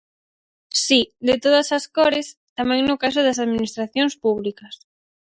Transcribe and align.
Si, 0.85 0.99
de 1.27 1.35
todas 1.43 1.67
as 1.77 1.85
cores, 1.95 2.27
tamén 2.57 2.81
no 2.85 2.95
caso 3.03 3.19
das 3.23 3.41
administracións 3.45 4.13
públicas. 4.23 4.75